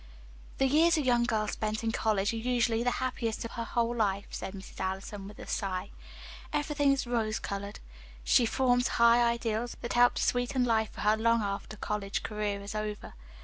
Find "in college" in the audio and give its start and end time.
1.83-2.33